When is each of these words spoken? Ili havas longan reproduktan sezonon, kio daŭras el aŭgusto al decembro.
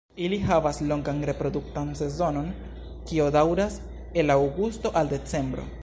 Ili 0.27 0.37
havas 0.45 0.79
longan 0.91 1.19
reproduktan 1.29 1.91
sezonon, 2.01 2.49
kio 3.11 3.29
daŭras 3.37 3.77
el 4.23 4.39
aŭgusto 4.41 4.99
al 5.05 5.15
decembro. 5.17 5.73